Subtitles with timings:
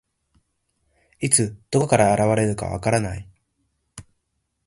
[1.19, 3.29] いつ、どこから現れるか分からない。